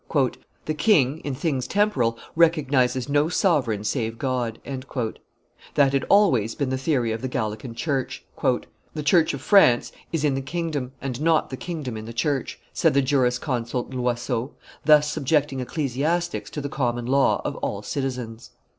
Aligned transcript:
"The 0.65 0.73
king, 0.73 1.19
in 1.19 1.35
things 1.35 1.67
temporal, 1.67 2.17
recognizes 2.35 3.07
no 3.07 3.29
sovereign 3.29 3.83
save 3.83 4.17
God." 4.17 4.57
That 5.75 5.93
had 5.93 6.05
always 6.09 6.55
been 6.55 6.71
the 6.71 6.77
theory 6.79 7.11
of 7.11 7.21
the 7.21 7.27
Gallican 7.27 7.75
church. 7.75 8.25
"The 8.41 9.03
church 9.03 9.35
of 9.35 9.41
France 9.43 9.91
is 10.11 10.23
in 10.23 10.33
the 10.33 10.41
kingdom, 10.41 10.93
and 11.03 11.21
not 11.21 11.51
the 11.51 11.55
kingdom 11.55 11.97
in 11.97 12.05
the 12.05 12.13
church," 12.13 12.59
said 12.73 12.95
the 12.95 13.03
jurisconsult 13.03 13.93
Loyseau, 13.93 14.55
thus 14.83 15.11
subjecting 15.11 15.59
ecclesiastics 15.59 16.49
to 16.49 16.61
the 16.61 16.67
common 16.67 17.05
law 17.05 17.39
of 17.45 17.55
all 17.57 17.83
citizens. 17.83 18.49